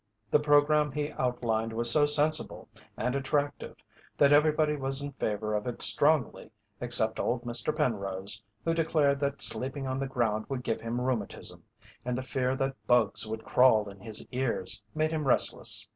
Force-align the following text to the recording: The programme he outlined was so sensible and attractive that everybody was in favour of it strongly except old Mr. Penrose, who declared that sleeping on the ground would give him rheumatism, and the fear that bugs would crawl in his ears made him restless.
The 0.31 0.39
programme 0.39 0.91
he 0.91 1.11
outlined 1.11 1.73
was 1.73 1.91
so 1.91 2.07
sensible 2.07 2.67
and 2.97 3.13
attractive 3.13 3.75
that 4.17 4.33
everybody 4.33 4.75
was 4.75 5.03
in 5.03 5.11
favour 5.11 5.53
of 5.53 5.67
it 5.67 5.83
strongly 5.83 6.49
except 6.79 7.19
old 7.19 7.43
Mr. 7.43 7.71
Penrose, 7.75 8.41
who 8.65 8.73
declared 8.73 9.19
that 9.19 9.43
sleeping 9.43 9.85
on 9.85 9.99
the 9.99 10.07
ground 10.07 10.47
would 10.49 10.63
give 10.63 10.81
him 10.81 10.99
rheumatism, 10.99 11.63
and 12.03 12.17
the 12.17 12.23
fear 12.23 12.55
that 12.55 12.75
bugs 12.87 13.27
would 13.27 13.45
crawl 13.45 13.87
in 13.89 13.99
his 13.99 14.25
ears 14.31 14.81
made 14.95 15.11
him 15.11 15.27
restless. 15.27 15.87